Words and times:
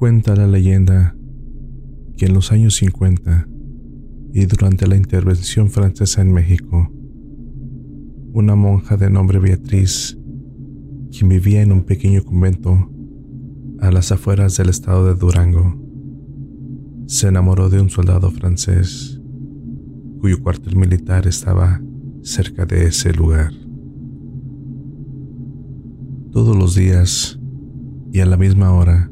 Cuenta 0.00 0.34
la 0.34 0.46
leyenda 0.46 1.14
que 2.16 2.24
en 2.24 2.32
los 2.32 2.52
años 2.52 2.76
50 2.76 3.46
y 4.32 4.46
durante 4.46 4.86
la 4.86 4.96
intervención 4.96 5.68
francesa 5.68 6.22
en 6.22 6.32
México, 6.32 6.90
una 8.32 8.54
monja 8.54 8.96
de 8.96 9.10
nombre 9.10 9.38
Beatriz, 9.38 10.18
quien 11.10 11.28
vivía 11.28 11.60
en 11.60 11.70
un 11.70 11.84
pequeño 11.84 12.24
convento 12.24 12.90
a 13.80 13.90
las 13.92 14.10
afueras 14.10 14.56
del 14.56 14.70
estado 14.70 15.04
de 15.04 15.16
Durango, 15.16 15.78
se 17.04 17.28
enamoró 17.28 17.68
de 17.68 17.82
un 17.82 17.90
soldado 17.90 18.30
francés 18.30 19.20
cuyo 20.18 20.42
cuartel 20.42 20.76
militar 20.76 21.26
estaba 21.26 21.78
cerca 22.22 22.64
de 22.64 22.86
ese 22.86 23.12
lugar. 23.12 23.52
Todos 26.32 26.56
los 26.56 26.74
días 26.74 27.38
y 28.12 28.20
a 28.20 28.24
la 28.24 28.38
misma 28.38 28.72
hora, 28.72 29.10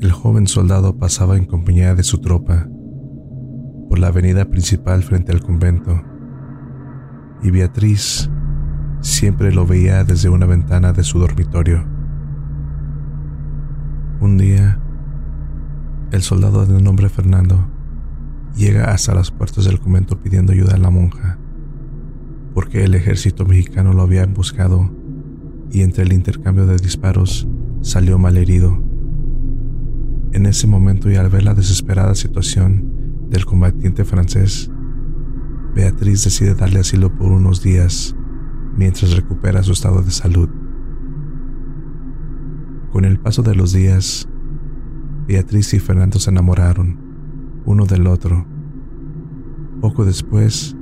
el 0.00 0.12
joven 0.12 0.46
soldado 0.46 0.98
pasaba 0.98 1.36
en 1.36 1.44
compañía 1.44 1.94
de 1.94 2.02
su 2.02 2.18
tropa 2.18 2.68
por 3.88 3.98
la 3.98 4.08
avenida 4.08 4.46
principal 4.46 5.02
frente 5.02 5.32
al 5.32 5.40
convento 5.40 6.02
y 7.42 7.50
Beatriz 7.50 8.30
siempre 9.00 9.52
lo 9.52 9.66
veía 9.66 10.02
desde 10.02 10.30
una 10.30 10.46
ventana 10.46 10.92
de 10.92 11.04
su 11.04 11.18
dormitorio. 11.18 11.86
Un 14.20 14.38
día, 14.38 14.80
el 16.10 16.22
soldado 16.22 16.64
de 16.64 16.80
nombre 16.80 17.10
Fernando 17.10 17.68
llega 18.56 18.92
hasta 18.92 19.14
las 19.14 19.30
puertas 19.30 19.66
del 19.66 19.78
convento 19.78 20.20
pidiendo 20.20 20.52
ayuda 20.52 20.74
a 20.74 20.78
la 20.78 20.90
monja, 20.90 21.38
porque 22.54 22.84
el 22.84 22.94
ejército 22.94 23.44
mexicano 23.44 23.92
lo 23.92 24.02
había 24.02 24.24
buscado 24.26 24.90
y 25.70 25.82
entre 25.82 26.04
el 26.04 26.12
intercambio 26.12 26.66
de 26.66 26.76
disparos 26.76 27.46
salió 27.82 28.18
mal 28.18 28.38
herido. 28.38 28.93
En 30.34 30.46
ese 30.46 30.66
momento 30.66 31.08
y 31.08 31.14
al 31.14 31.30
ver 31.30 31.44
la 31.44 31.54
desesperada 31.54 32.16
situación 32.16 33.28
del 33.30 33.46
combatiente 33.46 34.04
francés, 34.04 34.68
Beatriz 35.76 36.24
decide 36.24 36.56
darle 36.56 36.80
asilo 36.80 37.16
por 37.16 37.30
unos 37.30 37.62
días 37.62 38.16
mientras 38.76 39.14
recupera 39.14 39.62
su 39.62 39.70
estado 39.70 40.02
de 40.02 40.10
salud. 40.10 40.48
Con 42.90 43.04
el 43.04 43.20
paso 43.20 43.44
de 43.44 43.54
los 43.54 43.72
días, 43.72 44.28
Beatriz 45.28 45.72
y 45.72 45.78
Fernando 45.78 46.18
se 46.18 46.30
enamoraron 46.30 46.98
uno 47.64 47.86
del 47.86 48.08
otro. 48.08 48.44
Poco 49.80 50.04
después, 50.04 50.76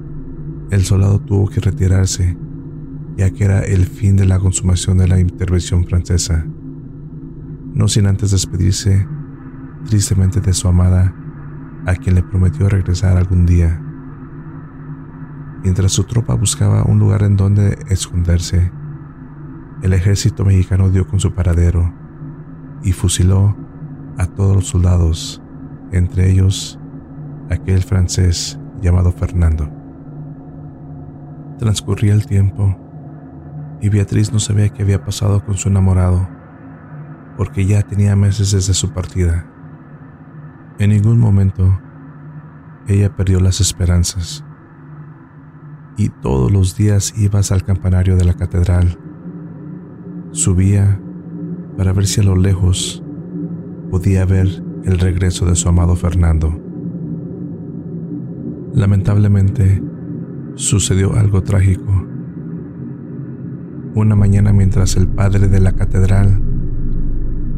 el 0.70 0.82
soldado 0.84 1.20
tuvo 1.20 1.50
que 1.50 1.60
retirarse, 1.60 2.38
ya 3.18 3.30
que 3.30 3.44
era 3.44 3.60
el 3.60 3.84
fin 3.84 4.16
de 4.16 4.24
la 4.24 4.38
consumación 4.38 4.96
de 4.96 5.08
la 5.08 5.20
intervención 5.20 5.84
francesa, 5.84 6.46
no 7.74 7.86
sin 7.86 8.06
antes 8.06 8.30
despedirse 8.30 9.06
tristemente 9.86 10.40
de 10.40 10.52
su 10.52 10.68
amada, 10.68 11.14
a 11.86 11.94
quien 11.94 12.14
le 12.14 12.22
prometió 12.22 12.68
regresar 12.68 13.16
algún 13.16 13.46
día. 13.46 13.80
Mientras 15.62 15.92
su 15.92 16.04
tropa 16.04 16.34
buscaba 16.34 16.84
un 16.84 16.98
lugar 16.98 17.22
en 17.22 17.36
donde 17.36 17.78
esconderse, 17.88 18.72
el 19.82 19.92
ejército 19.92 20.44
mexicano 20.44 20.90
dio 20.90 21.06
con 21.06 21.20
su 21.20 21.32
paradero 21.34 21.92
y 22.82 22.92
fusiló 22.92 23.56
a 24.18 24.26
todos 24.26 24.54
los 24.54 24.66
soldados, 24.68 25.42
entre 25.90 26.30
ellos 26.30 26.78
aquel 27.50 27.82
francés 27.82 28.58
llamado 28.80 29.12
Fernando. 29.12 29.70
Transcurría 31.58 32.12
el 32.12 32.26
tiempo 32.26 32.76
y 33.80 33.88
Beatriz 33.88 34.32
no 34.32 34.38
sabía 34.38 34.68
qué 34.68 34.82
había 34.82 35.04
pasado 35.04 35.44
con 35.44 35.56
su 35.56 35.68
enamorado, 35.68 36.28
porque 37.36 37.66
ya 37.66 37.82
tenía 37.82 38.16
meses 38.16 38.52
desde 38.52 38.74
su 38.74 38.92
partida. 38.92 39.46
En 40.82 40.90
ningún 40.90 41.20
momento 41.20 41.78
ella 42.88 43.14
perdió 43.14 43.38
las 43.38 43.60
esperanzas 43.60 44.44
y 45.96 46.08
todos 46.08 46.50
los 46.50 46.76
días 46.76 47.14
ibas 47.16 47.52
al 47.52 47.62
campanario 47.62 48.16
de 48.16 48.24
la 48.24 48.34
catedral. 48.34 48.98
Subía 50.32 51.00
para 51.76 51.92
ver 51.92 52.08
si 52.08 52.20
a 52.20 52.24
lo 52.24 52.34
lejos 52.34 53.00
podía 53.92 54.24
ver 54.24 54.48
el 54.82 54.98
regreso 54.98 55.46
de 55.46 55.54
su 55.54 55.68
amado 55.68 55.94
Fernando. 55.94 56.60
Lamentablemente, 58.74 59.80
sucedió 60.56 61.14
algo 61.14 61.44
trágico. 61.44 61.92
Una 63.94 64.16
mañana 64.16 64.52
mientras 64.52 64.96
el 64.96 65.06
padre 65.06 65.46
de 65.46 65.60
la 65.60 65.76
catedral, 65.76 66.42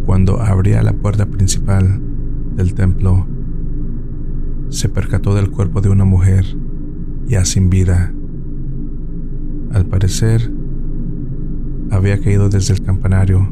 cuando 0.05 0.43
abría 0.43 0.83
la 0.83 0.93
puerta 0.93 1.25
principal 1.25 2.03
del 2.57 2.75
templo, 2.75 3.27
se 4.69 4.89
percató 4.89 5.35
del 5.35 5.51
cuerpo 5.51 5.81
de 5.81 5.89
una 5.89 6.05
mujer 6.05 6.45
ya 7.27 7.45
sin 7.45 7.71
vida. 7.71 8.13
Al 9.73 9.87
parecer, 9.87 10.53
había 11.91 12.21
caído 12.21 12.49
desde 12.49 12.75
el 12.75 12.83
campanario, 12.83 13.49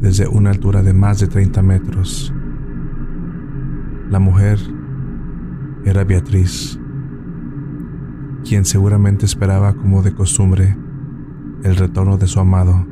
desde 0.00 0.28
una 0.28 0.50
altura 0.50 0.82
de 0.82 0.92
más 0.92 1.18
de 1.20 1.26
30 1.26 1.62
metros. 1.62 2.32
La 4.10 4.18
mujer 4.18 4.58
era 5.84 6.04
Beatriz, 6.04 6.78
quien 8.44 8.64
seguramente 8.64 9.26
esperaba 9.26 9.74
como 9.74 10.02
de 10.02 10.14
costumbre 10.14 10.76
el 11.62 11.76
retorno 11.76 12.16
de 12.16 12.26
su 12.26 12.40
amado. 12.40 12.86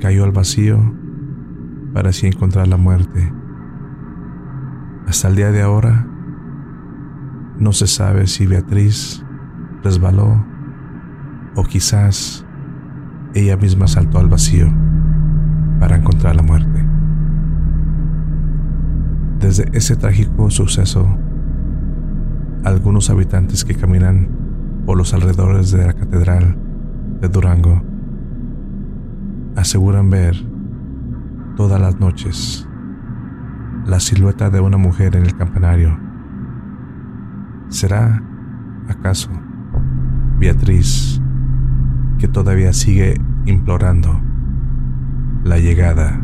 Cayó 0.00 0.24
al 0.24 0.32
vacío 0.32 0.78
para 1.92 2.10
así 2.10 2.26
encontrar 2.26 2.68
la 2.68 2.76
muerte. 2.76 3.32
Hasta 5.06 5.28
el 5.28 5.36
día 5.36 5.50
de 5.50 5.62
ahora, 5.62 6.06
no 7.58 7.72
se 7.72 7.86
sabe 7.86 8.26
si 8.26 8.46
Beatriz 8.46 9.24
resbaló 9.82 10.44
o 11.54 11.62
quizás 11.64 12.44
ella 13.34 13.56
misma 13.56 13.86
saltó 13.86 14.18
al 14.18 14.28
vacío 14.28 14.72
para 15.78 15.96
encontrar 15.96 16.36
la 16.36 16.42
muerte. 16.42 16.84
Desde 19.40 19.68
ese 19.76 19.96
trágico 19.96 20.50
suceso, 20.50 21.06
algunos 22.64 23.10
habitantes 23.10 23.64
que 23.64 23.74
caminan 23.74 24.28
por 24.86 24.96
los 24.96 25.12
alrededores 25.12 25.70
de 25.70 25.86
la 25.86 25.92
catedral 25.92 26.56
de 27.20 27.28
Durango 27.28 27.82
aseguran 29.56 30.10
ver 30.10 30.34
todas 31.56 31.80
las 31.80 32.00
noches 32.00 32.68
la 33.86 34.00
silueta 34.00 34.50
de 34.50 34.60
una 34.60 34.76
mujer 34.76 35.16
en 35.16 35.26
el 35.26 35.36
campanario. 35.36 35.98
¿Será 37.68 38.22
acaso 38.88 39.30
Beatriz 40.38 41.20
que 42.18 42.28
todavía 42.28 42.72
sigue 42.72 43.20
implorando 43.46 44.20
la 45.42 45.58
llegada 45.58 46.20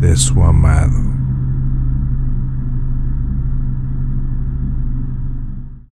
de 0.00 0.16
su 0.16 0.42
amado? 0.42 1.15